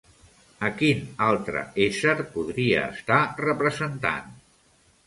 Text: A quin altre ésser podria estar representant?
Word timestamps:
A 0.69 0.69
quin 0.79 1.03
altre 1.25 1.63
ésser 1.89 2.17
podria 2.39 2.83
estar 2.99 3.21
representant? 3.47 4.35